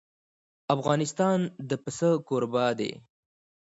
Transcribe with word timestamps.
افغانستان 0.75 1.39
د 1.69 1.71
پسه 1.83 2.09
کوربه 2.27 2.65
دی. 2.79 2.91